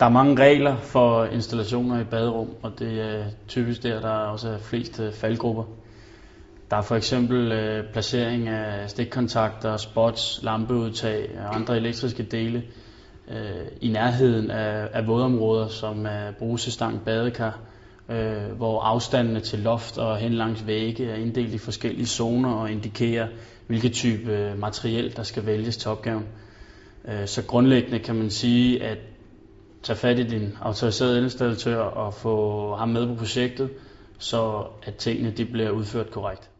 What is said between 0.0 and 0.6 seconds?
Der er mange